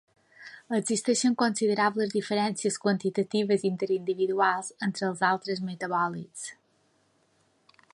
Existeixen 0.77 1.35
considerables 1.41 2.15
diferències 2.15 2.79
quantitatives 2.87 3.69
interindividuals 3.71 4.75
entre 4.89 5.09
els 5.11 5.23
altres 5.33 5.65
metabòlits. 5.71 6.53